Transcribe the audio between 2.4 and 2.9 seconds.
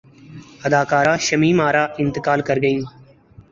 کرگئیں